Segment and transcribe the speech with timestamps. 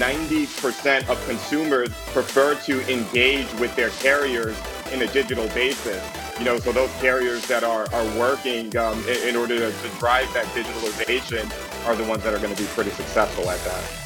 [0.00, 4.56] 90% of consumers prefer to engage with their carriers
[4.92, 6.02] in a digital basis.
[6.38, 9.88] You know, so those carriers that are, are working um, in, in, order to, to
[9.98, 11.50] drive that digitalization
[11.86, 14.05] are the ones that are going to be pretty successful at that.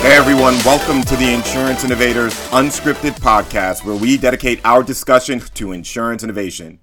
[0.00, 5.72] Hey everyone, welcome to the Insurance Innovators Unscripted Podcast, where we dedicate our discussion to
[5.72, 6.80] insurance innovation.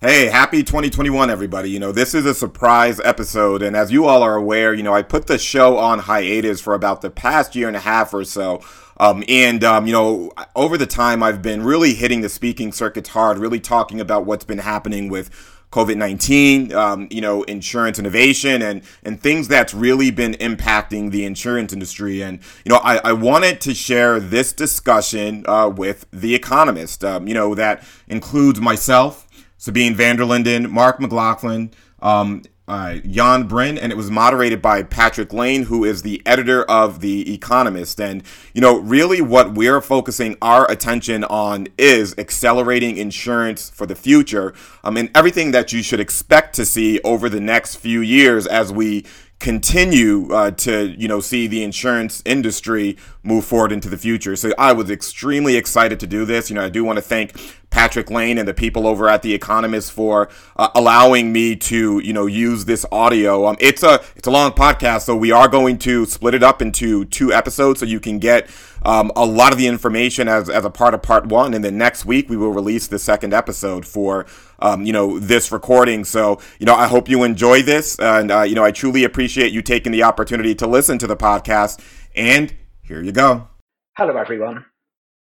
[0.00, 1.70] Hey, happy 2021, everybody.
[1.70, 4.92] You know, this is a surprise episode, and as you all are aware, you know,
[4.92, 8.24] I put the show on hiatus for about the past year and a half or
[8.24, 8.60] so.
[8.98, 13.10] Um, and, um, you know, over the time, I've been really hitting the speaking circuits
[13.10, 15.30] hard, really talking about what's been happening with
[15.76, 21.26] COVID 19, um, you know, insurance innovation and, and things that's really been impacting the
[21.26, 22.22] insurance industry.
[22.22, 27.28] And, you know, I, I wanted to share this discussion uh, with The Economist, um,
[27.28, 33.96] you know, that includes myself, Sabine Vanderlinden, Mark McLaughlin, um, uh, Jan Brin, and it
[33.96, 38.00] was moderated by Patrick Lane, who is the editor of The Economist.
[38.00, 38.22] And,
[38.54, 44.52] you know, really what we're focusing our attention on is accelerating insurance for the future.
[44.82, 48.72] I mean, everything that you should expect to see over the next few years as
[48.72, 49.04] we
[49.38, 54.34] continue uh, to you know see the insurance industry move forward into the future.
[54.36, 56.48] So i was extremely excited to do this.
[56.48, 57.34] You know i do want to thank
[57.68, 62.12] patrick lane and the people over at the economist for uh, allowing me to you
[62.12, 63.46] know use this audio.
[63.46, 66.62] Um, it's a it's a long podcast so we are going to split it up
[66.62, 68.48] into two episodes so you can get
[68.86, 71.54] um, a lot of the information as, as a part of part one.
[71.54, 74.26] And then next week we will release the second episode for
[74.58, 76.04] um, you know, this recording.
[76.04, 77.98] So, you know, I hope you enjoy this.
[77.98, 81.16] And, uh, you know, I truly appreciate you taking the opportunity to listen to the
[81.16, 81.80] podcast.
[82.14, 83.48] And here you go.
[83.96, 84.64] Hello, everyone.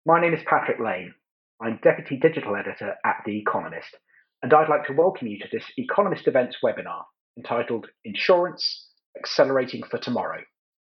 [0.07, 1.15] My name is Patrick Lane.
[1.61, 3.97] I'm Deputy Digital Editor at The Economist.
[4.43, 7.03] And I'd like to welcome you to this Economist Events webinar
[7.37, 10.41] entitled Insurance Accelerating for Tomorrow,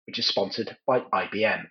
[0.05, 1.63] which is sponsored by IBM.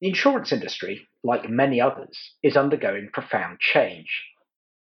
[0.00, 4.08] The insurance industry, like many others, is undergoing profound change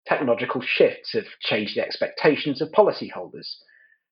[0.07, 3.55] Technological shifts have changed the expectations of policyholders.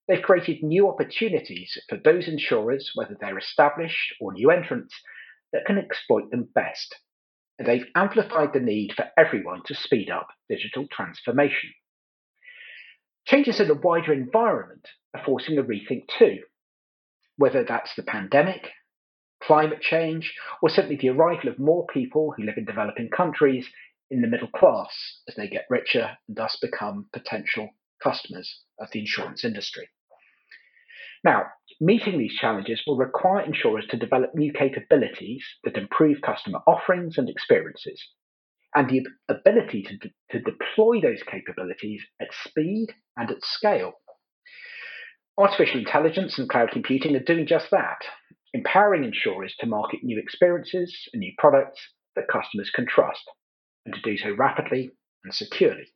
[0.07, 4.95] They've created new opportunities for those insurers, whether they're established or new entrants,
[5.53, 6.95] that can exploit them best.
[7.59, 11.71] And they've amplified the need for everyone to speed up digital transformation.
[13.25, 16.39] Changes in the wider environment are forcing a rethink too,
[17.35, 18.69] whether that's the pandemic,
[19.43, 23.67] climate change, or simply the arrival of more people who live in developing countries
[24.09, 27.69] in the middle class as they get richer and thus become potential
[28.01, 29.89] customers of the insurance industry.
[31.23, 31.43] Now,
[31.81, 37.27] meeting these challenges will require insurers to develop new capabilities that improve customer offerings and
[37.27, 38.01] experiences,
[38.75, 43.93] and the ability to, de- to deploy those capabilities at speed and at scale.
[45.37, 47.99] Artificial intelligence and cloud computing are doing just that,
[48.53, 51.79] empowering insurers to market new experiences and new products
[52.15, 53.23] that customers can trust
[53.87, 54.91] and to do so rapidly
[55.23, 55.87] and securely.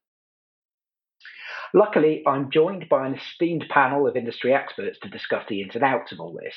[1.74, 5.84] Luckily, I'm joined by an esteemed panel of industry experts to discuss the ins and
[5.84, 6.56] outs of all this.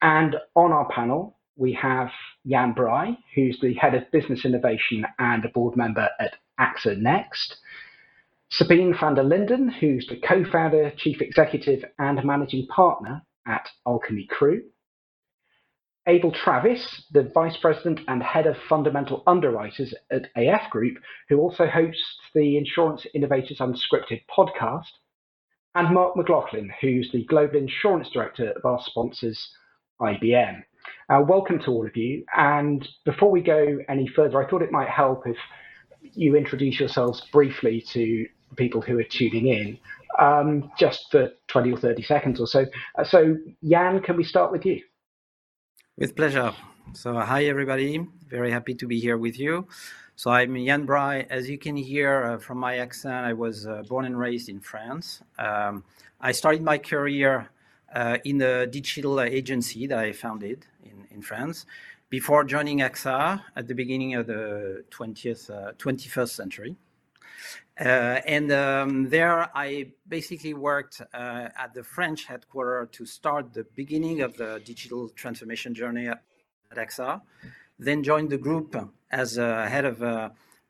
[0.00, 2.10] And on our panel, we have
[2.46, 7.56] Jan Bry, who's the head of business innovation and a board member at AXA Next.
[8.50, 14.26] Sabine van der Linden, who's the co founder, chief executive, and managing partner at Alchemy
[14.26, 14.62] Crew.
[16.08, 20.96] Abel Travis, the Vice President and Head of Fundamental Underwriters at AF Group,
[21.28, 22.02] who also hosts
[22.34, 24.86] the Insurance Innovators Unscripted podcast,
[25.74, 29.54] and Mark McLaughlin, who's the Global Insurance Director of our sponsors,
[30.00, 30.62] IBM.
[31.10, 32.24] Uh, welcome to all of you.
[32.34, 35.36] And before we go any further, I thought it might help if
[36.00, 38.24] you introduce yourselves briefly to
[38.56, 39.78] people who are tuning in,
[40.18, 42.64] um, just for 20 or 30 seconds or so.
[42.96, 44.80] Uh, so, Jan, can we start with you?
[45.98, 46.54] With pleasure.
[46.92, 48.06] So, hi everybody.
[48.28, 49.66] Very happy to be here with you.
[50.14, 51.26] So, I'm Jan Bry.
[51.28, 54.60] As you can hear uh, from my accent, I was uh, born and raised in
[54.60, 55.22] France.
[55.40, 55.82] Um,
[56.20, 57.50] I started my career
[57.92, 61.66] uh, in a digital agency that I founded in, in France
[62.10, 66.76] before joining AXA at the beginning of the 20th, 21st uh, century.
[67.80, 73.64] Uh, and um, there I basically worked uh, at the French headquarters to start the
[73.76, 76.22] beginning of the digital transformation journey at
[76.74, 77.20] AXA,
[77.78, 78.76] then joined the group
[79.12, 80.02] as head of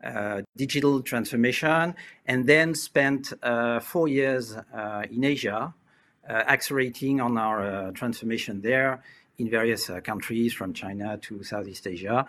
[0.05, 1.95] uh, digital transformation,
[2.27, 5.75] and then spent uh, four years uh, in Asia,
[6.29, 9.03] uh, accelerating on our uh, transformation there
[9.39, 12.27] in various countries from China to Southeast Asia.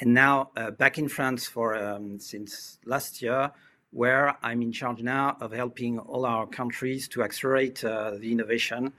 [0.00, 3.52] And now back in France for um, since last year,
[3.92, 8.92] where I'm in charge now of helping all our countries to accelerate uh, the innovation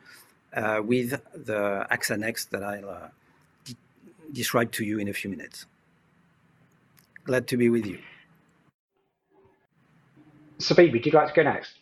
[0.53, 3.07] uh, with the AXA Next that I'll uh,
[4.31, 5.65] describe to you in a few minutes.
[7.25, 7.99] Glad to be with you.
[10.59, 11.79] Sabine, would you like to go next?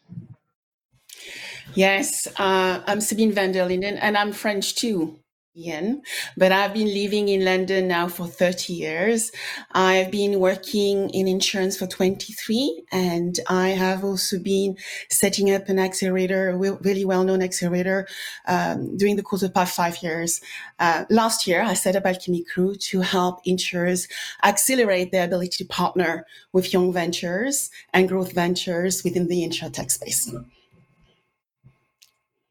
[1.73, 5.20] Yes, uh, I'm Sabine van der Linden, and I'm French too.
[5.57, 6.01] Ian,
[6.37, 9.33] but I've been living in London now for 30 years.
[9.73, 14.77] I've been working in insurance for 23 and I have also been
[15.09, 18.07] setting up an accelerator, a really well-known accelerator
[18.47, 20.39] um, during the course of the past five years.
[20.79, 24.07] Uh, last year, I set up Alchemy Crew to help insurers
[24.45, 30.33] accelerate their ability to partner with young ventures and growth ventures within the insurtech space.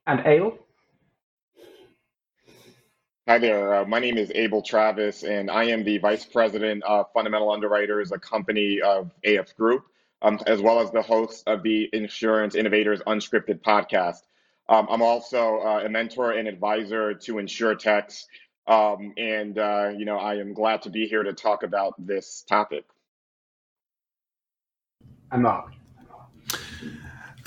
[0.07, 0.59] And Abel?
[3.31, 3.75] Hi there.
[3.75, 8.11] Uh, my name is Abel Travis, and I am the Vice President of Fundamental Underwriters,
[8.11, 9.85] a company of AF Group,
[10.21, 14.23] um, as well as the host of the Insurance Innovators Unscripted podcast.
[14.69, 18.25] Um, I'm also uh, a mentor and advisor to InsurTechs,
[18.67, 22.45] um, and uh, you know I am glad to be here to talk about this
[22.49, 22.85] topic.
[25.31, 25.71] I'm Mark.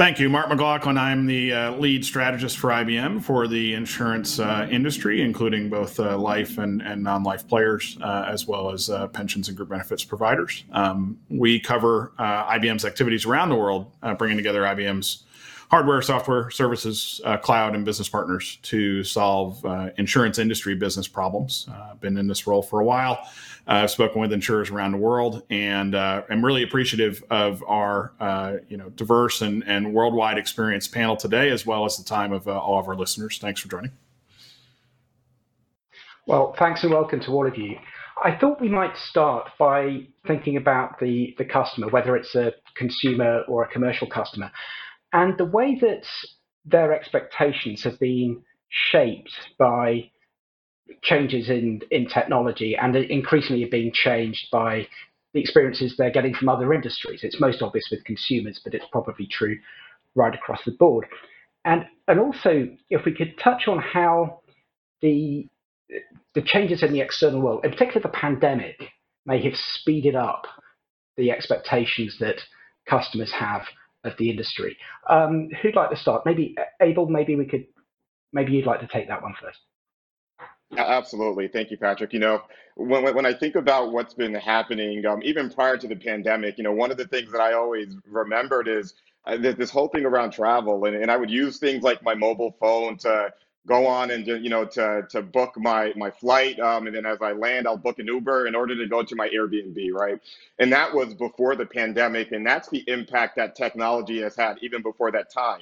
[0.03, 0.27] Thank you.
[0.29, 0.97] Mark McLaughlin.
[0.97, 6.17] I'm the uh, lead strategist for IBM for the insurance uh, industry, including both uh,
[6.17, 10.03] life and, and non life players, uh, as well as uh, pensions and group benefits
[10.03, 10.65] providers.
[10.73, 15.23] Um, we cover uh, IBM's activities around the world, bringing together IBM's
[15.73, 19.65] hardware, software, services, cloud, and business partners to solve
[19.97, 21.67] insurance industry business problems.
[21.67, 23.27] I've been in this role for a while.
[23.67, 28.11] Uh, I've spoken with insurers around the world, and uh, I'm really appreciative of our
[28.19, 32.33] uh, you know diverse and, and worldwide experience panel today, as well as the time
[32.33, 33.39] of uh, all of our listeners.
[33.39, 33.91] Thanks for joining.
[36.27, 37.77] Well, thanks and welcome to all of you.
[38.23, 43.41] I thought we might start by thinking about the, the customer, whether it's a consumer
[43.47, 44.51] or a commercial customer,
[45.13, 46.05] and the way that
[46.65, 50.09] their expectations have been shaped by
[51.01, 54.87] changes in, in technology and increasingly being changed by
[55.33, 57.23] the experiences they're getting from other industries.
[57.23, 59.57] It's most obvious with consumers, but it's probably true
[60.15, 61.05] right across the board.
[61.65, 64.41] And and also, if we could touch on how
[65.01, 65.47] the
[66.35, 68.75] the changes in the external world, in particular the pandemic,
[69.25, 70.45] may have speeded up
[71.17, 72.41] the expectations that
[72.85, 73.61] customers have
[74.03, 74.77] of the industry.
[75.09, 76.25] Um, who'd like to start?
[76.25, 77.07] Maybe Abel.
[77.07, 77.65] Maybe we could.
[78.31, 79.59] Maybe you'd like to take that one first.
[80.77, 81.47] Absolutely.
[81.47, 82.13] Thank you, Patrick.
[82.13, 82.41] You know,
[82.75, 86.63] when, when I think about what's been happening, um, even prior to the pandemic, you
[86.63, 88.95] know, one of the things that I always remembered is
[89.25, 90.85] uh, this whole thing around travel.
[90.85, 93.31] And, and I would use things like my mobile phone to
[93.67, 96.59] go on and, you know, to, to book my, my flight.
[96.59, 99.15] Um, and then as I land, I'll book an Uber in order to go to
[99.15, 100.19] my Airbnb, right?
[100.59, 102.31] And that was before the pandemic.
[102.33, 105.61] And that's the impact that technology has had even before that time.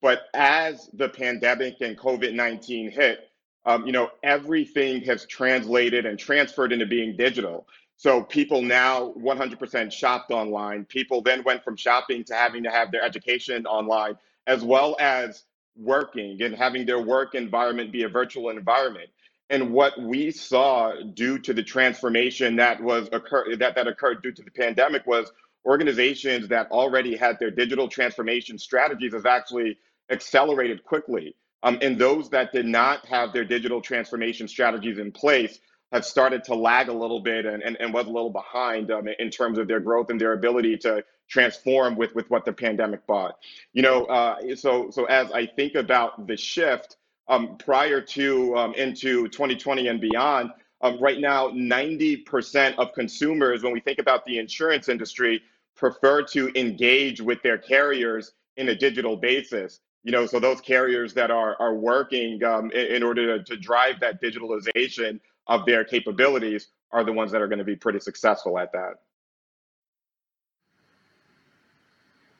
[0.00, 3.30] But as the pandemic and COVID 19 hit,
[3.64, 7.66] um, you know, everything has translated and transferred into being digital.
[7.96, 10.84] So people now 100% shopped online.
[10.84, 15.44] People then went from shopping to having to have their education online, as well as
[15.78, 19.08] working and having their work environment be a virtual environment.
[19.50, 24.32] And what we saw due to the transformation that was occur that, that occurred due
[24.32, 25.32] to the pandemic was
[25.64, 29.78] organizations that already had their digital transformation strategies has actually
[30.10, 31.34] accelerated quickly.
[31.62, 35.58] Um, and those that did not have their digital transformation strategies in place
[35.92, 39.08] have started to lag a little bit and, and, and was a little behind um,
[39.18, 43.06] in terms of their growth and their ability to transform with, with what the pandemic
[43.06, 43.38] brought.
[43.72, 46.96] You know, uh, so so as I think about the shift
[47.28, 53.72] um, prior to um, into 2020 and beyond, um, right now 90% of consumers, when
[53.72, 55.42] we think about the insurance industry,
[55.74, 61.12] prefer to engage with their carriers in a digital basis you know, so those carriers
[61.14, 65.84] that are are working um, in, in, order to, to drive that digitalization of their
[65.84, 68.94] capabilities are the ones that are going to be pretty successful at that.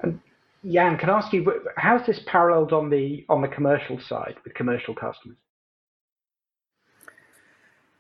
[0.00, 0.20] And
[0.64, 4.54] Jan, can I ask you, how's this paralleled on the on the commercial side with
[4.54, 5.36] commercial customers?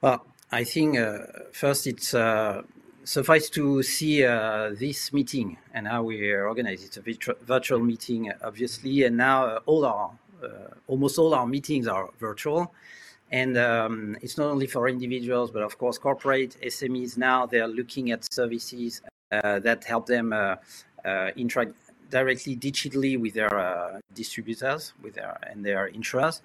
[0.00, 1.18] Well, I think uh,
[1.52, 2.62] first it's uh,
[3.04, 6.84] suffice to see uh, this meeting and how we organize.
[6.84, 10.10] It's a virtual meeting, obviously, and now uh, all our
[10.42, 12.72] uh, almost all our meetings are virtual.
[13.30, 18.10] And um, it's not only for individuals, but of course, corporate SMEs now they're looking
[18.10, 20.56] at services uh, that help them uh,
[21.04, 21.72] uh, interact
[22.10, 26.40] directly digitally with their uh, distributors with their and their insurers.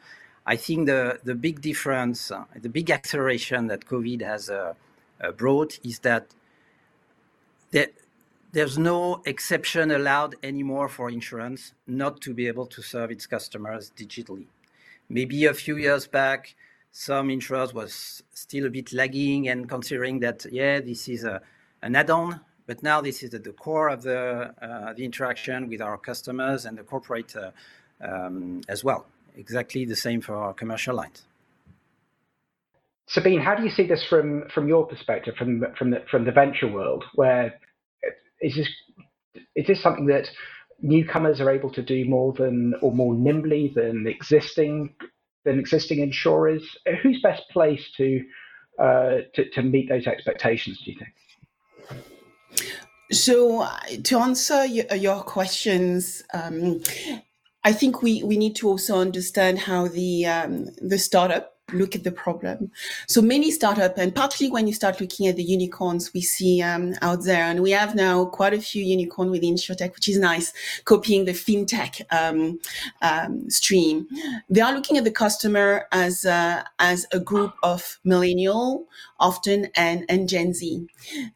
[0.46, 4.74] I think the the big difference, uh, the big acceleration that COVID has uh,
[5.38, 6.28] brought is that
[7.72, 7.94] that
[8.52, 13.92] there's no exception allowed anymore for insurance not to be able to serve its customers
[13.98, 14.46] digitally.
[15.10, 16.54] Maybe a few years back,
[16.94, 21.42] some insurers was still a bit lagging and considering that yeah, this is a,
[21.82, 25.82] an add-on but now this is at the core of the, uh, the interaction with
[25.82, 27.52] our customers and the corporate uh,
[28.02, 29.06] um, as well.
[29.36, 31.26] Exactly the same for our commercial lines.
[33.08, 36.32] Sabine, how do you see this from from your perspective, from from the from the
[36.32, 37.04] venture world?
[37.16, 37.54] Where
[38.42, 38.70] is this
[39.56, 40.30] is this something that
[40.82, 44.96] newcomers are able to do more than or more nimbly than existing
[45.46, 46.64] than existing insurers?
[47.02, 48.24] Who's best placed to
[48.80, 50.82] uh, to, to meet those expectations?
[50.84, 51.14] Do you think?
[53.12, 53.68] So,
[54.04, 56.82] to answer your, your questions, um,
[57.64, 62.04] I think we, we need to also understand how the um, the startup look at
[62.04, 62.72] the problem.
[63.08, 66.94] So many startup, and particularly when you start looking at the unicorns we see um,
[67.02, 70.54] out there, and we have now quite a few unicorn within insurtech, which is nice,
[70.86, 72.60] copying the fintech um,
[73.02, 74.08] um, stream.
[74.50, 78.86] They are looking at the customer as a, as a group of millennial,
[79.20, 80.86] often and and Gen Z,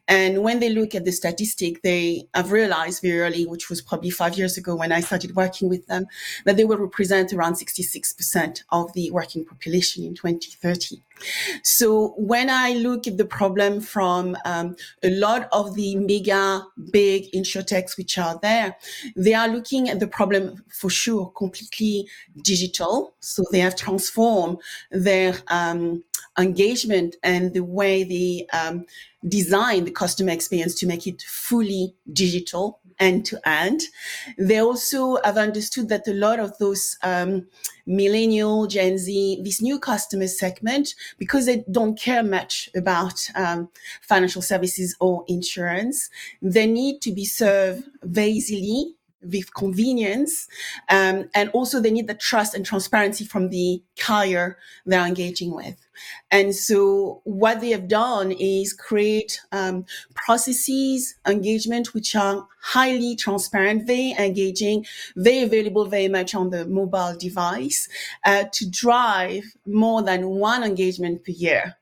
[0.06, 4.10] and when they look at the statistic, they have realized very early, which was probably
[4.10, 6.06] five years ago when I started working with them,
[6.44, 11.02] that they will represent around 66% of the working population in 2030.
[11.62, 17.30] So when I look at the problem from um, a lot of the mega big
[17.32, 18.76] insurtechs which are there,
[19.16, 22.08] they are looking at the problem for sure completely
[22.42, 23.14] digital.
[23.20, 24.58] So they have transformed
[24.90, 26.04] their um,
[26.38, 28.86] engagement and the way they um,
[29.26, 33.82] design the customer experience to make it fully digital end to end.
[34.36, 37.46] They also have understood that a lot of those um,
[37.86, 43.68] millennial, Gen Z, this new customer segment, because they don't care much about um,
[44.02, 46.10] financial services or insurance,
[46.42, 50.46] they need to be served very easily with convenience.
[50.88, 55.87] Um, and also they need the trust and transparency from the carrier they're engaging with.
[56.30, 63.86] And so what they have done is create um, processes, engagement, which are highly transparent,
[63.86, 64.84] very engaging,
[65.16, 67.88] very available very much on the mobile device
[68.24, 71.76] uh, to drive more than one engagement per year.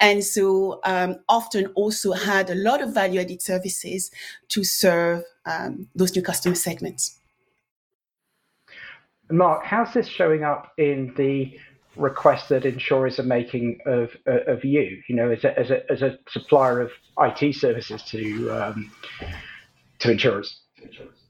[0.00, 4.10] And so um, often also had a lot of value added services
[4.48, 7.18] to serve um, those new customer segments.
[9.30, 11.56] Mark, how's this showing up in the
[11.96, 15.02] requests that insurers are making of uh, of you?
[15.08, 18.92] You know, as a, as a as a supplier of IT services to um,
[20.00, 20.60] to insurers.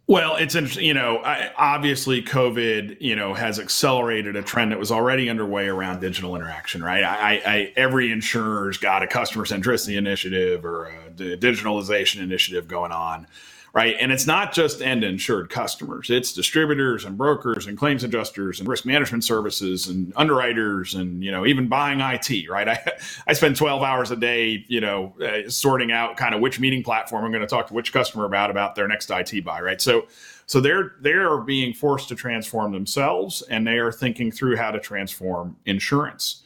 [0.06, 0.86] Well, it's interesting.
[0.86, 5.68] You know, I, obviously, COVID, you know, has accelerated a trend that was already underway
[5.68, 6.82] around digital interaction.
[6.82, 7.04] Right?
[7.04, 13.28] I, I every insurer's got a customer centricity initiative or a digitalization initiative going on
[13.72, 13.96] right?
[14.00, 18.68] And it's not just end insured customers, it's distributors and brokers and claims adjusters and
[18.68, 22.68] risk management services and underwriters and, you know, even buying IT, right?
[22.68, 22.92] I,
[23.26, 26.82] I spend 12 hours a day, you know, uh, sorting out kind of which meeting
[26.82, 29.80] platform I'm going to talk to which customer about, about their next IT buy, right?
[29.80, 30.06] So,
[30.50, 34.80] so they're they're being forced to transform themselves and they are thinking through how to
[34.80, 36.42] transform insurance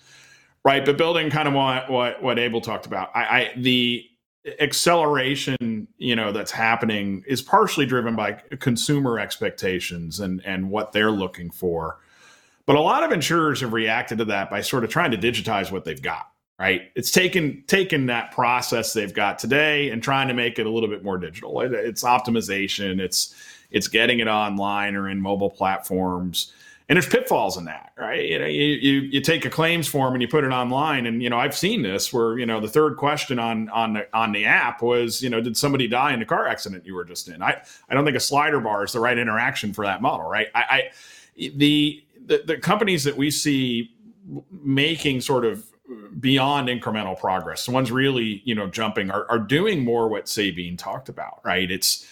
[0.62, 4.06] right but building kind of what what, what abel talked about I, I the
[4.60, 11.10] acceleration you know that's happening is partially driven by consumer expectations and and what they're
[11.10, 11.98] looking for.
[12.66, 15.70] But a lot of insurers have reacted to that by sort of trying to digitize
[15.70, 16.92] what they've got right?
[16.94, 20.88] It's taken taken that process they've got today and trying to make it a little
[20.88, 21.60] bit more digital.
[21.60, 23.00] It, it's optimization.
[23.00, 23.34] It's
[23.70, 26.52] it's getting it online or in mobile platforms
[26.88, 28.28] and there's pitfalls in that right?
[28.28, 31.06] You know you, you, you take a claims form and you put it online.
[31.06, 34.06] And you know i've seen this where you know the third question on on the
[34.16, 37.04] on the app was you know did somebody die in the car accident you were
[37.04, 37.42] just in?
[37.42, 40.48] I i don't think a slider bar is the right interaction for that model right?
[40.54, 40.90] I, I
[41.36, 43.90] the, the the companies that we see
[44.50, 45.64] making sort of
[46.18, 50.76] beyond incremental progress the ones really you know jumping are, are doing more what sabine
[50.76, 51.70] talked about right?
[51.70, 52.06] It's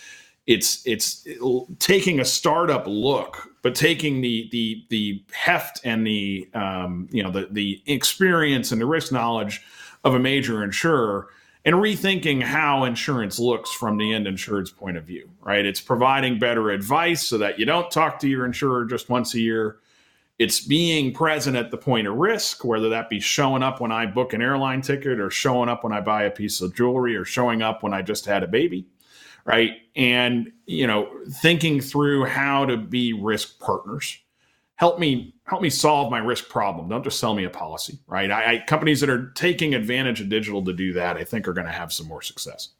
[0.46, 1.26] it's it's
[1.78, 7.30] taking a startup look, but taking the the the heft and the um, you know
[7.30, 9.62] the the experience and the risk knowledge
[10.04, 11.28] of a major insurer
[11.64, 15.30] and rethinking how insurance looks from the end insured's point of view.
[15.40, 15.64] Right?
[15.64, 19.40] It's providing better advice so that you don't talk to your insurer just once a
[19.40, 19.78] year.
[20.38, 24.06] It's being present at the point of risk, whether that be showing up when I
[24.06, 27.24] book an airline ticket or showing up when I buy a piece of jewelry or
[27.24, 28.86] showing up when I just had a baby
[29.44, 29.72] right?
[29.96, 34.18] And you know, thinking through how to be risk partners.
[34.76, 36.88] Help me help me solve my risk problem.
[36.88, 38.30] Don't just sell me a policy, right?
[38.30, 41.52] I, I companies that are taking advantage of digital to do that, I think, are
[41.52, 42.70] going to have some more success.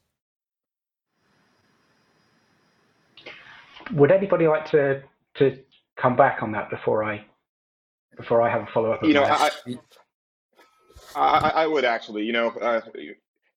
[3.93, 5.03] Would anybody like to
[5.35, 5.59] to
[5.95, 7.23] come back on that before I
[8.17, 9.03] before I have a follow up?
[9.03, 9.49] You know, I,
[11.15, 12.23] I, I would actually.
[12.23, 12.81] You know, uh,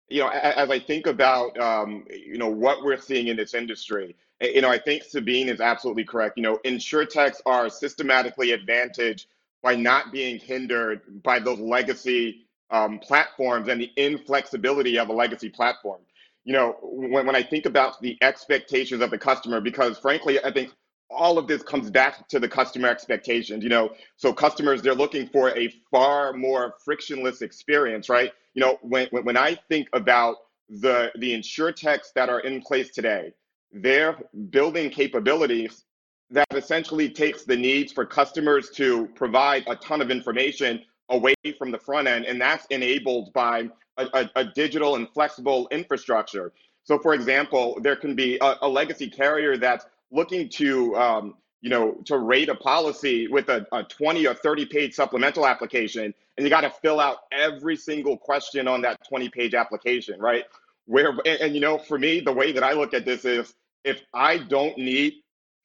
[0.08, 4.16] you know, as I think about um, you know what we're seeing in this industry,
[4.40, 6.36] you know, I think Sabine is absolutely correct.
[6.36, 9.28] You know, insurtechs are systematically advantaged
[9.62, 15.48] by not being hindered by those legacy um, platforms and the inflexibility of a legacy
[15.48, 16.00] platform
[16.44, 20.52] you know, when, when I think about the expectations of the customer, because frankly, I
[20.52, 20.72] think
[21.10, 23.90] all of this comes back to the customer expectations, you know.
[24.16, 28.32] So customers, they're looking for a far more frictionless experience, right?
[28.54, 30.36] You know, when when, when I think about
[30.68, 33.32] the the insurtechs that are in place today,
[33.72, 34.16] they're
[34.50, 35.84] building capabilities
[36.30, 41.70] that essentially takes the needs for customers to provide a ton of information away from
[41.70, 46.52] the front end, and that's enabled by a, a, a digital and flexible infrastructure.
[46.82, 51.70] So, for example, there can be a, a legacy carrier that's looking to um, you
[51.70, 56.44] know to rate a policy with a, a 20 or 30 page supplemental application and
[56.44, 60.44] you got to fill out every single question on that 20 page application right
[60.84, 63.54] where and, and, you know for me the way that i look at this is
[63.84, 65.14] if i don't need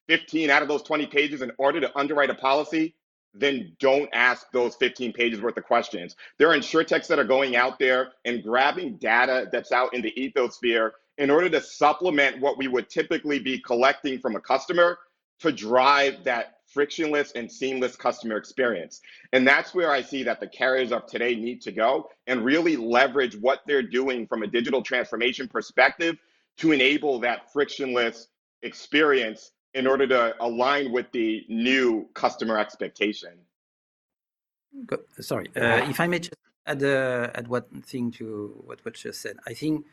[0.08, 2.94] 15 out of those 20 pages in order to underwrite a policy
[3.34, 6.16] then don't ask those 15 pages worth of questions.
[6.38, 10.12] There are insurtechs that are going out there and grabbing data that's out in the
[10.16, 14.98] ethosphere in order to supplement what we would typically be collecting from a customer
[15.40, 19.00] to drive that frictionless and seamless customer experience.
[19.32, 22.76] And that's where I see that the carriers of today need to go and really
[22.76, 26.16] leverage what they're doing from a digital transformation perspective
[26.58, 28.28] to enable that frictionless
[28.62, 33.32] experience in order to align with the new customer expectation.
[35.20, 36.34] Sorry, uh, if I may just
[36.66, 39.36] add, uh, add one thing to what what just said.
[39.46, 39.84] I think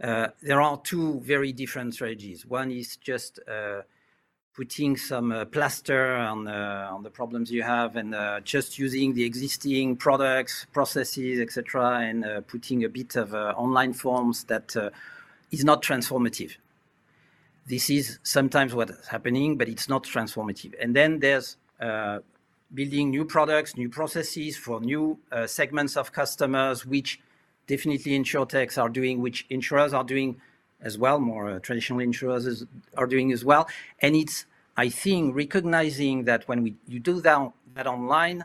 [0.00, 2.46] there are two very different strategies.
[2.46, 3.82] One is just uh,
[4.54, 9.96] putting some uh, plaster on uh, the problems you have, and just using the existing
[9.96, 14.76] products, processes, etc., and putting a bit of online forms that
[15.50, 16.56] is not transformative
[17.68, 20.74] this is sometimes what's happening, but it's not transformative.
[20.80, 22.20] And then there's uh,
[22.72, 27.20] building new products, new processes for new uh, segments of customers, which
[27.68, 30.40] definitely insurtechs are doing, which insurers are doing
[30.80, 32.64] as well, more uh, traditional insurers
[32.96, 33.68] are doing as well.
[34.00, 38.44] And it's, I think, recognizing that when we, you do that, that online,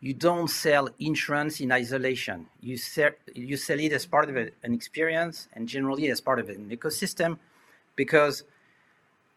[0.00, 2.46] you don't sell insurance in isolation.
[2.60, 6.48] You sell, you sell it as part of an experience and generally as part of
[6.48, 7.38] an ecosystem
[7.96, 8.44] because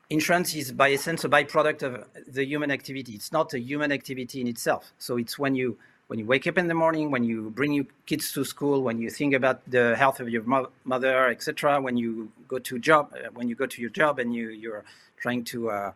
[0.09, 3.13] insurance is by essence a byproduct of the human activity.
[3.13, 4.93] It's not a human activity in itself.
[4.97, 7.85] So it's when you when you wake up in the morning, when you bring your
[8.05, 11.81] kids to school, when you think about the health of your mo- mother, etc.
[11.81, 14.85] When you go to job, uh, when you go to your job and you you're
[15.17, 15.91] trying to uh,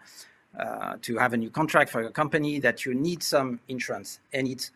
[0.60, 4.48] uh, to have a new contract for your company, that you need some insurance, and
[4.48, 4.72] it's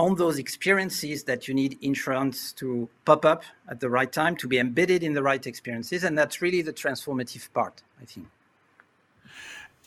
[0.00, 4.48] on those experiences that you need insurance to pop up at the right time, to
[4.48, 6.04] be embedded in the right experiences.
[6.04, 8.26] And that's really the transformative part, I think.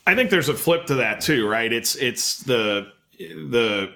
[0.05, 1.71] I think there's a flip to that too, right?
[1.71, 3.93] It's it's the the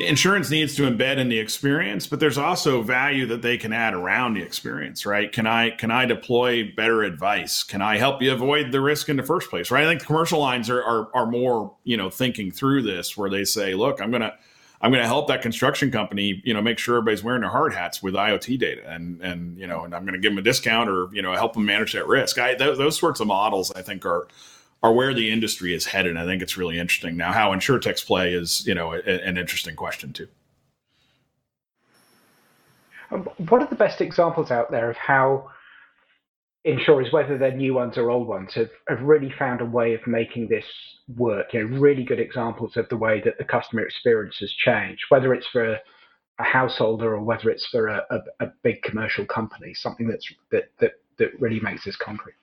[0.00, 3.92] insurance needs to embed in the experience, but there's also value that they can add
[3.92, 5.30] around the experience, right?
[5.30, 7.62] Can I can I deploy better advice?
[7.62, 9.84] Can I help you avoid the risk in the first place, right?
[9.84, 13.44] I think commercial lines are are, are more you know thinking through this, where they
[13.44, 14.34] say, look, I'm gonna
[14.82, 18.02] I'm to help that construction company, you know, make sure everybody's wearing their hard hats
[18.02, 21.08] with IoT data, and and you know, and I'm to give them a discount or
[21.12, 22.38] you know help them manage that risk.
[22.38, 24.28] I th- those sorts of models, I think, are
[24.82, 26.16] are where the industry is headed.
[26.16, 27.32] I think it's really interesting now.
[27.32, 30.28] How insurtechs play is you know a, an interesting question too.
[33.10, 35.50] Um, what are the best examples out there of how
[36.64, 40.06] insurers, whether they're new ones or old ones, have, have really found a way of
[40.06, 40.64] making this
[41.16, 41.52] work.
[41.52, 45.32] You know, really good examples of the way that the customer experience has changed, whether
[45.34, 45.72] it's for
[46.38, 50.70] a householder or whether it's for a, a, a big commercial company, something that's that
[50.80, 52.34] that that really makes this concrete.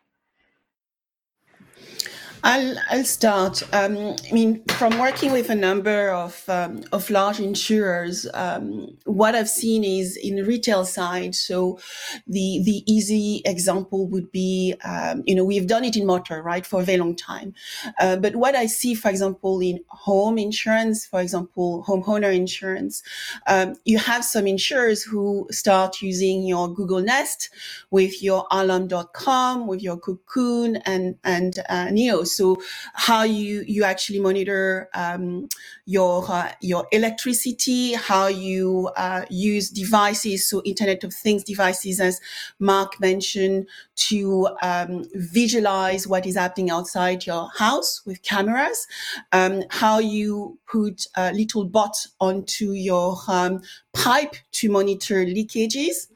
[2.43, 3.63] I'll, I'll start.
[3.73, 9.34] Um, I mean, from working with a number of, um, of large insurers, um, what
[9.34, 11.34] I've seen is in the retail side.
[11.34, 11.80] So
[12.28, 16.65] the, the easy example would be, um, you know, we've done it in motor, right,
[16.65, 17.56] for a very long time.
[18.00, 23.02] Uh, but what I see, for example, in home insurance, for example, homeowner insurance,
[23.47, 27.50] um, you have some insurers who start using your Google Nest
[27.89, 32.23] with your alarm.com, with your Cocoon and, and uh, Neo.
[32.36, 32.58] So
[32.94, 35.48] how you you actually monitor um,
[35.86, 42.20] your uh, your electricity, how you uh, use devices, so Internet of Things devices, as
[42.60, 48.88] Mark mentioned, to um, visualize what is happening outside your house with cameras,
[49.32, 53.62] um, how you put a little bot onto your um,
[53.94, 56.08] pipe to monitor leakages.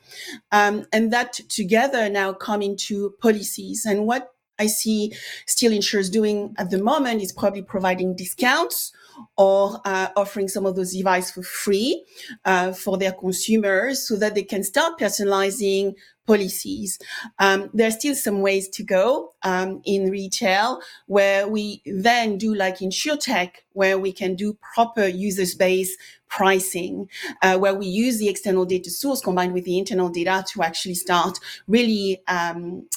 [0.51, 3.85] Um, and that together now come into policies.
[3.85, 4.30] And what
[4.61, 5.13] I see
[5.47, 8.93] still insurers doing at the moment is probably providing discounts
[9.37, 12.05] or uh, offering some of those devices for free
[12.45, 15.95] uh, for their consumers so that they can start personalizing
[16.27, 16.99] policies.
[17.39, 22.79] Um, are still some ways to go um, in retail where we then do like
[22.79, 25.97] InsurTech, where we can do proper usage-based
[26.31, 27.09] pricing,
[27.41, 30.95] uh, where we use the external data source combined with the internal data to actually
[30.95, 32.87] start really um,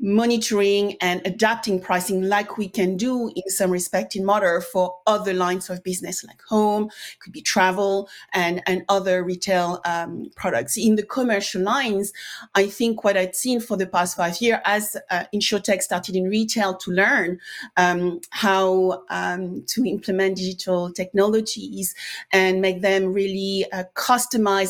[0.00, 5.32] monitoring and adapting pricing like we can do in some respect in motor for other
[5.32, 10.76] lines of business like home, could be travel and, and other retail um, products.
[10.76, 12.12] In the commercial lines,
[12.56, 16.24] I think what I'd seen for the past five years as uh, InsurTech started in
[16.24, 17.38] retail to learn
[17.76, 21.94] um, how um, to implement digital technologies
[22.32, 23.84] and make them really uh,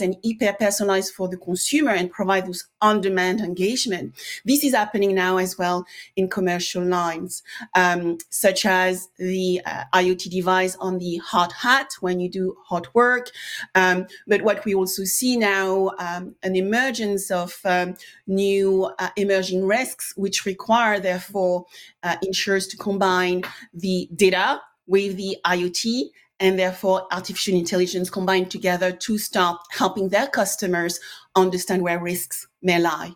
[0.02, 4.14] and hyper personalized for the consumer and provide those on demand engagement.
[4.44, 7.42] This is happening now as well in commercial lines,
[7.74, 12.94] um, such as the uh, IoT device on the hard hat when you do hot
[12.94, 13.30] work.
[13.74, 17.96] Um, but what we also see now, um, an emergence of um,
[18.26, 21.66] new uh, emerging risks, which require therefore
[22.02, 23.42] uh, insurers to combine
[23.74, 30.26] the data with the IoT and therefore artificial intelligence combined together to start helping their
[30.26, 30.98] customers
[31.36, 33.12] understand where risks may lie.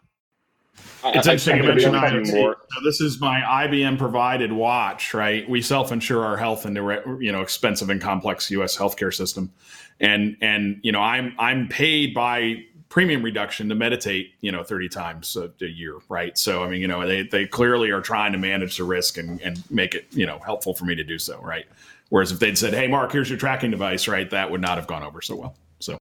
[1.07, 2.27] It's interesting you mentioned IoT.
[2.27, 5.49] So this is my IBM provided watch, right?
[5.49, 8.77] We self-insure our health in the you know expensive and complex U.S.
[8.77, 9.53] healthcare system,
[10.01, 14.89] and and you know I'm I'm paid by premium reduction to meditate you know 30
[14.89, 18.31] times a, a, year right so i mean you know they, they clearly are trying
[18.31, 21.19] to manage the risk and, and make it you know helpful for me to do
[21.19, 21.67] so right
[22.11, 24.87] Whereas if they'd said, "Hey, Mark, here's your tracking device," right, that would not have
[24.87, 25.57] gone over so well.
[25.81, 25.99] So,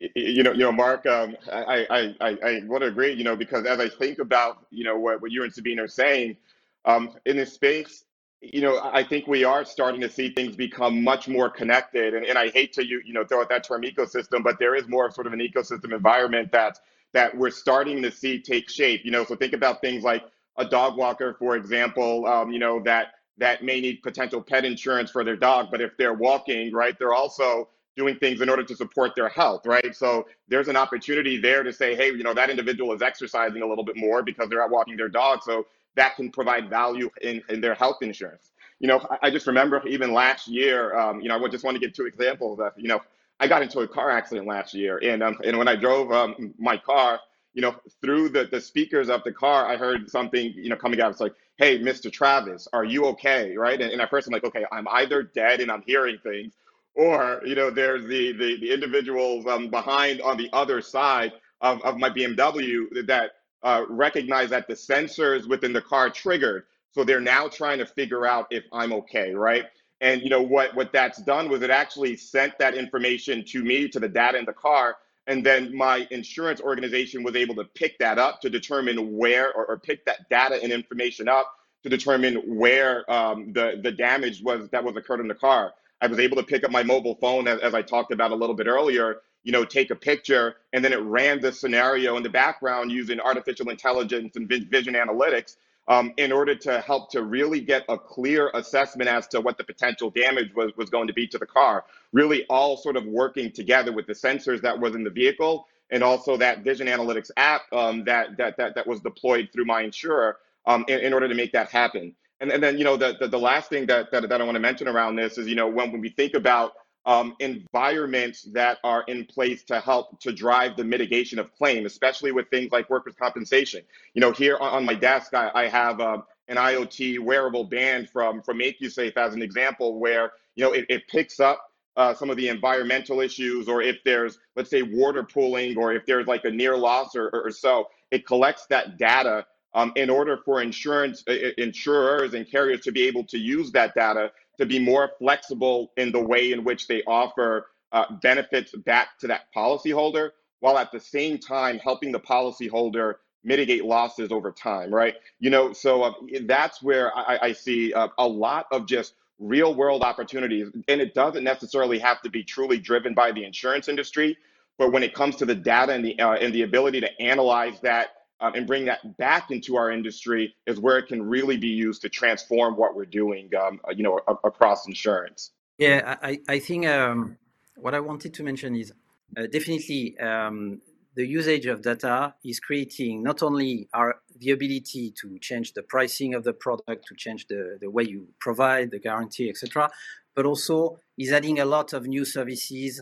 [0.00, 3.12] you know, you know, Mark, um, I, I, I, I want to agree.
[3.12, 5.88] You know, because as I think about, you know, what, what you and Sabine are
[5.88, 6.36] saying,
[6.84, 8.04] um, in this space,
[8.40, 12.14] you know, I think we are starting to see things become much more connected.
[12.14, 14.74] And, and I hate to you, you know, throw out that term ecosystem, but there
[14.74, 16.78] is more sort of an ecosystem environment that
[17.12, 19.02] that we're starting to see take shape.
[19.04, 20.24] You know, so think about things like
[20.56, 22.26] a dog walker, for example.
[22.26, 25.96] Um, you know, that that may need potential pet insurance for their dog, but if
[25.96, 29.94] they're walking, right, they're also doing things in order to support their health, right?
[29.94, 33.66] So there's an opportunity there to say, hey, you know, that individual is exercising a
[33.66, 35.42] little bit more because they're out walking their dog.
[35.42, 38.50] So that can provide value in, in their health insurance.
[38.80, 41.64] You know, I, I just remember even last year, um, you know, I would just
[41.64, 43.00] want to give two examples of, you know,
[43.40, 44.98] I got into a car accident last year.
[45.02, 47.20] And, um, and when I drove um, my car,
[47.54, 51.00] you know, through the, the speakers of the car, I heard something, you know, coming
[51.00, 51.12] out.
[51.12, 52.12] It's like, hey, Mr.
[52.12, 53.56] Travis, are you okay?
[53.56, 53.80] Right.
[53.80, 56.54] And, and at first I'm like, okay, I'm either dead and I'm hearing things,
[56.94, 61.80] or, you know, there's the, the, the individuals um, behind on the other side of,
[61.82, 66.64] of my BMW that uh, recognize that the sensors within the car triggered.
[66.92, 69.34] So they're now trying to figure out if I'm okay.
[69.34, 69.64] Right.
[70.00, 73.88] And you know what what that's done was it actually sent that information to me
[73.88, 77.98] to the data in the car and then my insurance organization was able to pick
[77.98, 82.36] that up to determine where, or, or pick that data and information up to determine
[82.46, 85.72] where um, the the damage was that was occurred in the car.
[86.00, 88.34] I was able to pick up my mobile phone as, as I talked about a
[88.34, 89.18] little bit earlier.
[89.44, 93.20] You know, take a picture, and then it ran the scenario in the background using
[93.20, 95.56] artificial intelligence and vision analytics
[95.88, 99.64] um, in order to help to really get a clear assessment as to what the
[99.64, 101.84] potential damage was, was going to be to the car.
[102.12, 106.02] Really, all sort of working together with the sensors that was in the vehicle and
[106.02, 110.38] also that vision analytics app um, that, that, that, that was deployed through my insurer
[110.66, 112.14] um, in, in order to make that happen.
[112.40, 114.56] And, and then, you know, the, the, the last thing that, that, that I want
[114.56, 116.72] to mention around this is, you know, when, when we think about
[117.06, 122.32] um, environments that are in place to help to drive the mitigation of claim, especially
[122.32, 123.82] with things like workers' compensation.
[124.14, 128.42] You know, here on, my desk, I, I have uh, an IoT wearable band from
[128.42, 132.36] from MakuSafe as an example, where you know it, it picks up uh, some of
[132.36, 136.50] the environmental issues, or if there's let's say water pooling, or if there's like a
[136.50, 141.32] near loss or, or so, it collects that data um, in order for insurance uh,
[141.32, 145.92] uh, insurers and carriers to be able to use that data to be more flexible
[145.96, 150.90] in the way in which they offer uh, benefits back to that policyholder, while at
[150.92, 153.14] the same time helping the policyholder
[153.44, 155.14] mitigate losses over time, right?
[155.38, 156.12] You know, so uh,
[156.42, 160.68] that's where I, I see uh, a lot of just real world opportunities.
[160.88, 164.38] And it doesn't necessarily have to be truly driven by the insurance industry,
[164.78, 167.80] but when it comes to the data and the, uh, and the ability to analyze
[167.80, 171.68] that um, and bring that back into our industry is where it can really be
[171.68, 175.52] used to transform what we're doing, um, uh, you know, across insurance.
[175.78, 177.36] Yeah, I, I think um,
[177.76, 178.92] what I wanted to mention is
[179.36, 180.80] uh, definitely um,
[181.14, 186.34] the usage of data is creating not only our the ability to change the pricing
[186.34, 189.88] of the product, to change the, the way you provide the guarantee, etc.,
[190.34, 193.00] but also is adding a lot of new services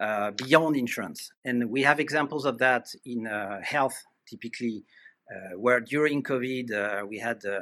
[0.00, 1.30] uh, beyond insurance.
[1.44, 4.84] And we have examples of that in uh, health, typically,
[5.30, 7.60] uh, where during COVID uh, we had uh,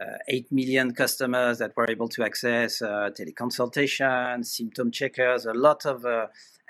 [0.00, 6.04] uh, 8 million customers that were able to access teleconsultation, symptom checkers, a lot of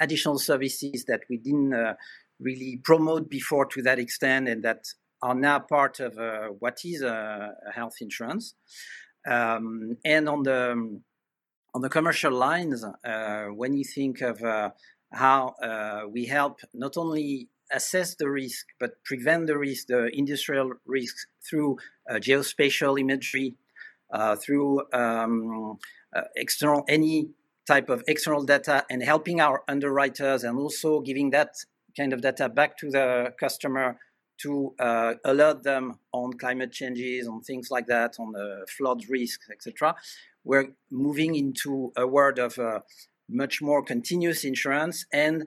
[0.01, 1.97] additional services that we didn't
[2.41, 4.87] really promote before to that extent and that
[5.23, 8.55] are now part of uh, what is a, a health insurance.
[9.27, 11.01] Um, and on the
[11.73, 14.71] on the commercial lines, uh, when you think of uh,
[15.13, 20.73] how uh, we help not only assess the risk but prevent the risk, the industrial
[20.87, 21.79] risks through
[22.11, 23.55] uh, geospatial imagery,
[24.13, 25.79] uh, through um,
[26.37, 27.31] external any
[27.67, 31.55] type of external data, and helping our underwriters, and also giving that
[31.97, 33.99] kind of data back to the customer
[34.43, 39.49] to uh, alert them on climate changes, on things like that, on the flood risks,
[39.51, 39.95] etc.
[40.45, 42.81] We're moving into a world of uh,
[43.29, 45.45] much more continuous insurance and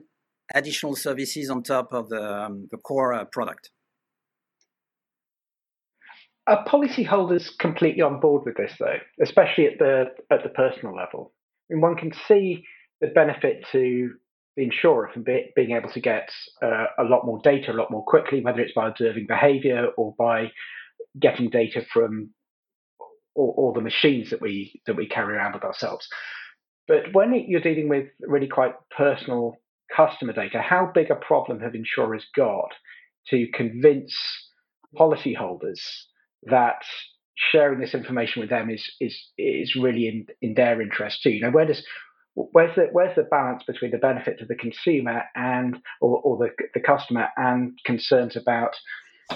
[0.52, 3.70] additional services on top of the, um, the core uh, product.
[6.46, 11.32] Are policyholders completely on board with this, though, especially at the at the personal level?
[11.70, 12.64] I mean, one can see
[13.00, 14.10] the benefit to
[14.56, 16.28] the insurer from be, being able to get
[16.62, 20.14] uh, a lot more data a lot more quickly, whether it's by observing behavior or
[20.18, 20.50] by
[21.18, 22.30] getting data from
[23.34, 26.06] all, the machines that we that we carry around with ourselves.
[26.86, 29.56] But when you're dealing with really quite personal
[29.94, 32.70] customer data, how big a problem have insurers got
[33.28, 34.14] to convince
[34.96, 35.80] policyholders
[36.44, 36.82] that
[37.36, 41.30] sharing this information with them is is is really in in their interest too?
[41.30, 41.84] You know, where does
[42.34, 46.50] where's the where's the balance between the benefit to the consumer and or, or the
[46.74, 48.74] the customer and concerns about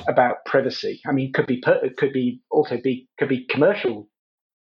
[0.09, 1.01] about privacy?
[1.07, 1.63] I mean, could be
[1.97, 4.09] could be also be could be commercial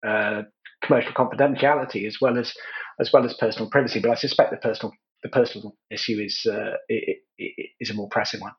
[0.05, 0.43] uh,
[0.83, 2.53] commercial confidentiality as well as
[2.99, 3.99] as well as personal privacy.
[3.99, 8.53] But I suspect the personal the personal issue is uh, is a more pressing one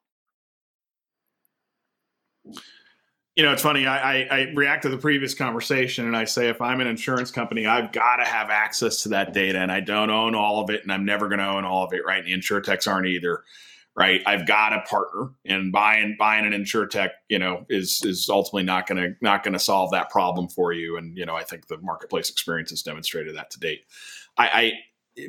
[3.37, 3.87] you know, it's funny.
[3.87, 7.33] I, I, I, react to the previous conversation and I say, if I'm an insurance
[7.33, 10.71] company, I've got to have access to that data, and I don't own all of
[10.71, 12.03] it, and I'm never going to own all of it.
[12.07, 12.25] Right?
[12.25, 13.43] And the insurtechs aren't either.
[13.97, 14.23] Right?
[14.27, 18.87] I've got a partner, and buying buying an insurtech, you know, is is ultimately not
[18.87, 20.97] going to not going to solve that problem for you.
[20.97, 23.85] And you know, I think the marketplace experience has demonstrated that to date.
[24.37, 24.73] I, I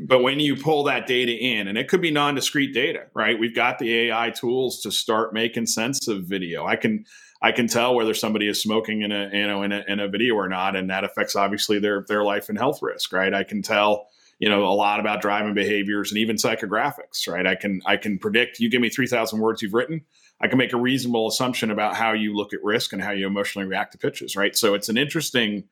[0.01, 3.55] but when you pull that data in and it could be non-discrete data right we've
[3.55, 7.05] got the ai tools to start making sense of video i can
[7.41, 10.07] I can tell whether somebody is smoking in a you know in a, in a
[10.07, 13.33] video or not, and that affects obviously their their life and health risk, right?
[13.33, 14.07] I can tell
[14.39, 17.45] you know a lot about driving behaviors and even psychographics, right?
[17.45, 18.59] I can I can predict.
[18.59, 20.01] You give me three thousand words you've written,
[20.41, 23.27] I can make a reasonable assumption about how you look at risk and how you
[23.27, 24.55] emotionally react to pitches, right?
[24.55, 25.65] So it's an interesting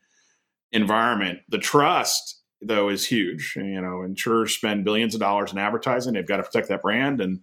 [0.71, 1.39] environment.
[1.49, 3.53] The trust though is huge.
[3.55, 6.13] You know, insurers spend billions of dollars in advertising.
[6.13, 7.41] They've got to protect that brand and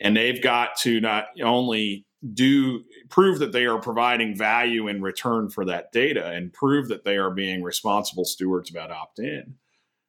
[0.00, 5.48] and they've got to not only do prove that they are providing value in return
[5.48, 9.54] for that data and prove that they are being responsible stewards about opt in.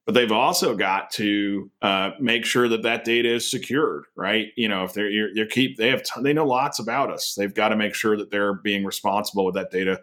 [0.06, 4.48] But they've also got to uh, make sure that that data is secured, right?
[4.56, 7.36] You know, if they're you keep they have they know lots about us.
[7.38, 10.00] They've got to make sure that they're being responsible with that data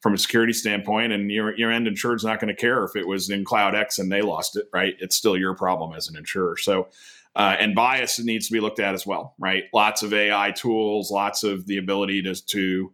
[0.00, 1.12] from a security standpoint.
[1.12, 3.98] And your your end insured's not going to care if it was in Cloud X
[3.98, 4.94] and they lost it, right?
[4.98, 6.56] It's still your problem as an insurer.
[6.56, 6.88] So
[7.36, 9.64] uh, and bias needs to be looked at as well, right?
[9.72, 12.92] Lots of AI tools, lots of the ability to, to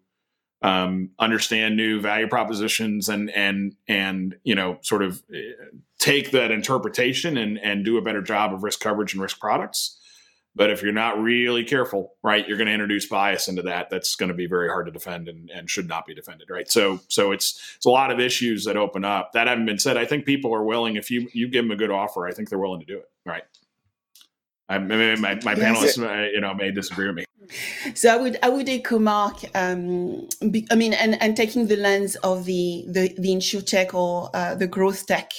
[0.62, 5.38] um, understand new value propositions and and and you know sort of uh,
[5.98, 9.98] take that interpretation and and do a better job of risk coverage and risk products.
[10.56, 13.90] But if you're not really careful, right, you're going to introduce bias into that.
[13.90, 16.68] That's going to be very hard to defend and, and should not be defended, right?
[16.68, 19.32] So, so it's it's a lot of issues that open up.
[19.32, 19.98] That haven't been said.
[19.98, 20.96] I think people are willing.
[20.96, 23.10] If you you give them a good offer, I think they're willing to do it,
[23.26, 23.44] right?
[24.68, 27.24] I mean, my, my panelists, uh, you know, may disagree with me.
[27.94, 29.44] So I would I would echo Mark.
[29.54, 34.30] Um, be, I mean, and, and taking the lens of the the, the insurtech or
[34.34, 35.30] uh, the growth tech,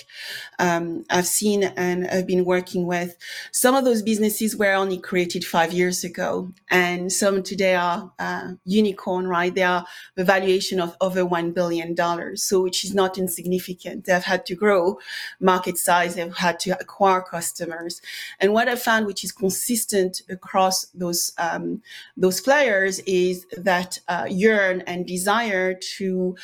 [0.59, 3.17] um, I've seen and I've been working with
[3.51, 8.53] some of those businesses were only created five years ago, and some today are uh,
[8.63, 9.27] unicorn.
[9.27, 9.85] Right, they are
[10.15, 14.05] the valuation of over one billion dollars, so which is not insignificant.
[14.05, 14.99] They've had to grow
[15.39, 16.15] market size.
[16.15, 18.01] They've had to acquire customers,
[18.39, 21.31] and what I found, which is consistent across those.
[21.37, 21.81] Um,
[22.15, 26.35] those players is that uh, yearn and desire to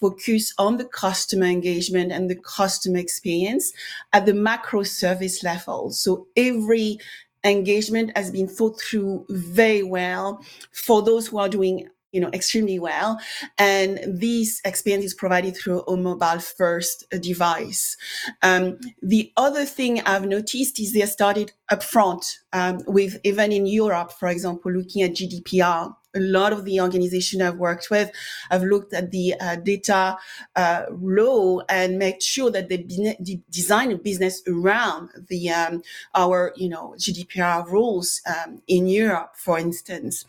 [0.00, 3.72] focus on the customer engagement and the customer experience
[4.12, 5.90] at the macro service level.
[5.90, 6.98] So every
[7.44, 10.42] engagement has been thought through very well
[10.72, 13.20] for those who are doing you know extremely well.
[13.58, 17.96] And this experience is provided through a mobile first device.
[18.42, 24.12] Um, the other thing i've noticed is they started upfront um, with even in europe
[24.12, 28.10] for example looking at gdpr a lot of the organization I've worked with,
[28.50, 30.16] I've looked at the uh, data
[30.56, 35.82] uh, law and made sure that they de- design a business around the um,
[36.14, 40.24] our you know GDPR rules um, in Europe, for instance.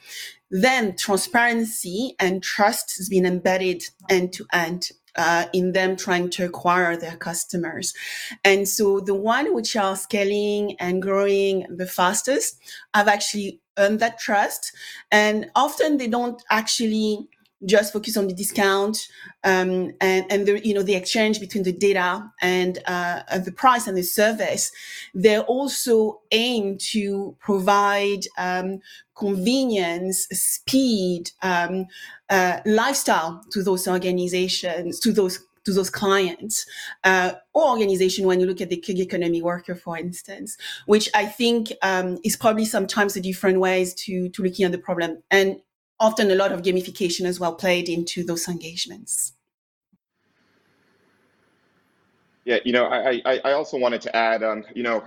[0.54, 6.45] Then transparency and trust has been embedded end to end uh, in them trying to
[6.45, 7.93] acquire their customers.
[8.43, 12.60] And so the one which are scaling and growing the fastest
[12.93, 14.74] have actually earned that trust.
[15.12, 17.28] And often they don't actually
[17.65, 19.08] just focus on the discount
[19.43, 23.88] um, and and the you know the exchange between the data and uh, the price
[23.88, 24.71] and the service.
[25.13, 28.80] They also aim to provide um,
[29.15, 31.86] convenience, speed, um,
[32.30, 36.65] uh, lifestyle to those organizations, to those to those clients
[37.04, 41.24] uh, or organization when you look at the gig economy worker for instance which i
[41.24, 45.58] think um, is probably sometimes a different ways to to looking at the problem and
[46.02, 49.34] often a lot of gamification as well played into those engagements.
[52.44, 55.04] Yeah, you know, I I, I also wanted to add, um, you know,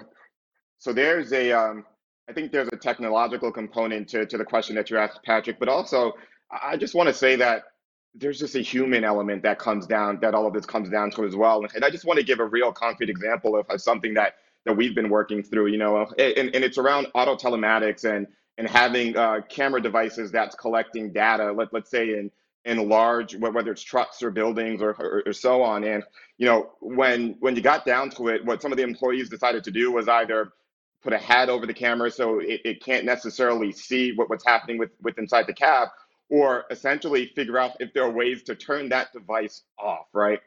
[0.78, 1.84] so there's a, um,
[2.28, 5.68] I think there's a technological component to to the question that you asked, Patrick, but
[5.68, 6.12] also
[6.50, 7.64] I just want to say that
[8.14, 11.24] there's just a human element that comes down that all of this comes down to
[11.24, 14.14] as well, and I just want to give a real concrete example of, of something
[14.14, 18.26] that that we've been working through, you know, and, and it's around auto telematics and
[18.58, 22.30] and having uh, camera devices that's collecting data, let, let's say in,
[22.64, 25.84] in large, whether it's trucks or buildings or, or, or, so on.
[25.84, 26.02] And,
[26.38, 29.64] you know, when, when you got down to it, what some of the employees decided
[29.64, 30.52] to do was either
[31.02, 34.78] put a hat over the camera so it, it can't necessarily see what, what's happening
[34.78, 35.88] with, with inside the cab,
[36.30, 40.40] or essentially figure out if there are ways to turn that device off, right?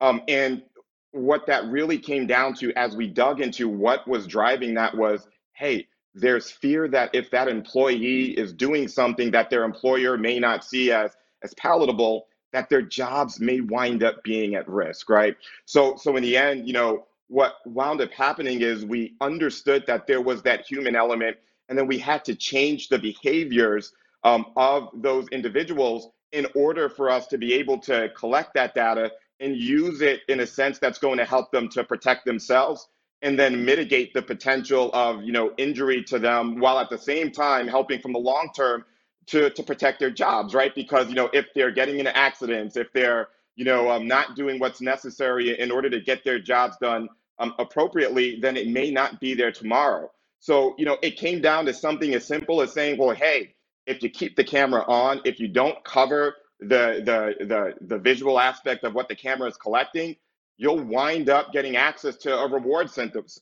[0.00, 0.62] Um, and
[1.10, 5.26] what that really came down to as we dug into what was driving that was,
[5.54, 10.64] hey, there's fear that if that employee is doing something that their employer may not
[10.64, 15.36] see as as palatable that their jobs may wind up being at risk right?
[15.66, 20.08] So so in the end you know what wound up happening is we understood that
[20.08, 21.38] there was that human element
[21.70, 27.10] and then we had to change the behaviors um, of those individuals in order for
[27.10, 31.00] us to be able to collect that data and use it in a sense that's
[31.00, 32.88] going to help them to protect themselves
[33.22, 37.30] and then mitigate the potential of you know injury to them while at the same
[37.30, 38.84] time helping from the long term
[39.26, 40.74] to to protect their jobs right?
[40.74, 44.58] Because you know if they're getting into accidents if they're you know um, not doing
[44.58, 49.20] what's necessary in order to get their jobs done um, appropriately then it may not
[49.20, 50.10] be there tomorrow.
[50.40, 53.54] So you know it came down to something as simple as saying well hey
[53.86, 58.38] if you keep the camera on if you don't cover the the the, the visual
[58.40, 60.16] aspect of what the camera is collecting
[60.58, 62.88] you'll wind up getting access to a reward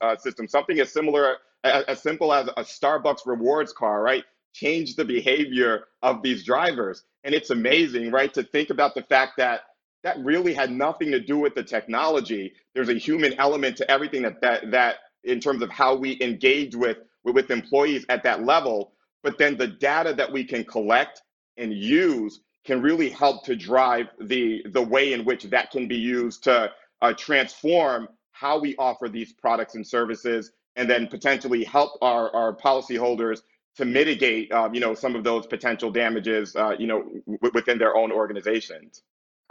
[0.01, 4.25] uh, system, something as similar, as, simple as a Starbucks rewards car, right?
[4.53, 7.05] Change the behavior of these drivers.
[7.25, 8.33] And it's amazing, right?
[8.35, 9.63] To think about the fact that
[10.03, 12.53] that really had nothing to do with the technology.
[12.75, 16.77] There's a human element to everything that that that in terms of how we engage
[16.77, 18.93] with with employees at that level.
[19.23, 21.23] But then the data that we can collect
[21.57, 25.97] and use can really help to drive the the way in which that can be
[25.97, 26.71] used to
[27.05, 32.57] uh, transform how we offer these products and services, and then potentially help our, our
[32.57, 33.43] policyholders
[33.77, 37.79] to mitigate, um, you know, some of those potential damages, uh, you know, w- within
[37.79, 39.03] their own organizations.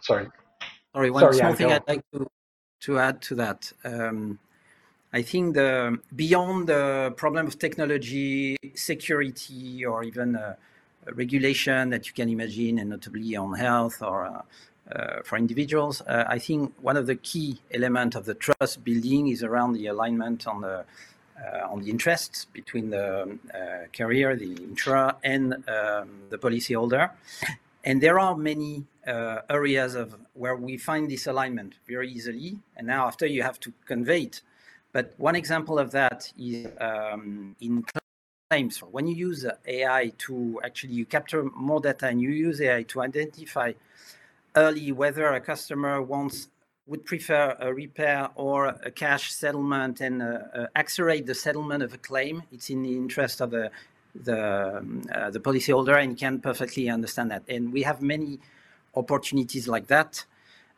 [0.02, 0.28] Sorry.
[0.96, 2.28] Sorry, one Sorry, small thing I'd like to,
[2.86, 3.72] to add to that.
[3.84, 4.40] Um,
[5.14, 10.56] I think the beyond the problem of technology, security, or even uh,
[11.14, 14.42] regulation that you can imagine, and notably on health or uh, uh,
[15.24, 19.44] for individuals, uh, I think one of the key elements of the trust building is
[19.44, 20.86] around the alignment on the
[21.44, 27.10] uh, on the interests between the uh, carrier, the insurer, and um, the policyholder.
[27.84, 32.60] And there are many uh, areas of where we find this alignment very easily.
[32.78, 34.42] And now, after you have to convey it.
[34.94, 37.84] But one example of that is um, in
[38.50, 38.78] claims.
[38.80, 43.02] When you use AI to actually you capture more data and you use AI to
[43.02, 43.74] identify
[44.56, 46.48] early whether a customer wants
[46.86, 51.94] would prefer a repair or a cash settlement and uh, uh, accelerate the settlement of
[51.94, 52.44] a claim.
[52.52, 53.72] It's in the interest of the
[54.16, 57.44] the uh, the policyholder and can perfectly understand that.
[57.48, 58.40] And we have many
[58.96, 60.26] opportunities like that,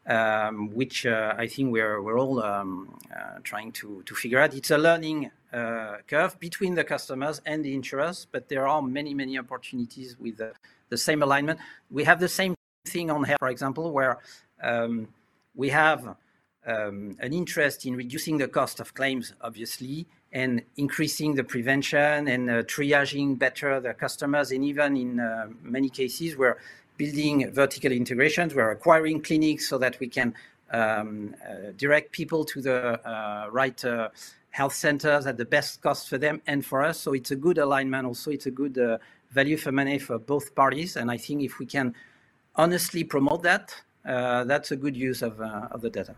[0.07, 4.53] um, which uh, I think we're we're all um, uh, trying to to figure out.
[4.53, 9.13] It's a learning uh, curve between the customers and the insurers, but there are many
[9.13, 10.39] many opportunities with
[10.89, 11.59] the same alignment.
[11.89, 12.54] We have the same
[12.85, 14.19] thing on health, for example, where
[14.61, 15.07] um,
[15.55, 16.15] we have
[16.65, 22.49] um, an interest in reducing the cost of claims, obviously, and increasing the prevention and
[22.49, 24.51] uh, triaging better the customers.
[24.51, 26.57] And even in uh, many cases, we're
[26.97, 28.55] building vertical integrations.
[28.55, 30.33] We're acquiring clinics so that we can
[30.71, 34.09] um, uh, direct people to the uh, right uh,
[34.49, 36.99] health centers at the best cost for them and for us.
[36.99, 38.05] So it's a good alignment.
[38.05, 38.97] Also, it's a good uh,
[39.31, 40.95] value for money for both parties.
[40.95, 41.93] And I think if we can
[42.55, 43.75] honestly promote that,
[44.07, 46.15] uh, that's a good use of, uh, of the data.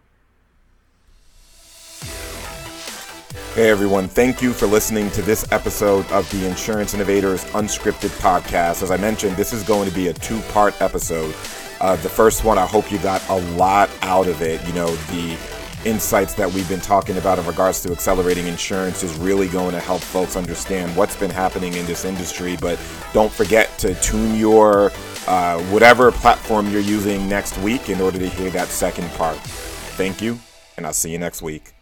[3.53, 8.83] Hey everyone, thank you for listening to this episode of the Insurance Innovators Unscripted Podcast.
[8.83, 11.33] As I mentioned, this is going to be a two part episode.
[11.81, 14.63] Uh, the first one, I hope you got a lot out of it.
[14.67, 15.56] You know, the
[15.87, 19.79] insights that we've been talking about in regards to accelerating insurance is really going to
[19.79, 22.57] help folks understand what's been happening in this industry.
[22.59, 22.79] But
[23.13, 24.91] don't forget to tune your
[25.27, 29.37] uh, whatever platform you're using next week in order to hear that second part.
[29.97, 30.39] Thank you,
[30.75, 31.76] and I'll see you next week.